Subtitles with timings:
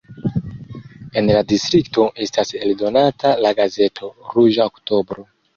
[1.21, 5.29] En la distrikto estas eldonata la gazeto "Ruĝa oktobro".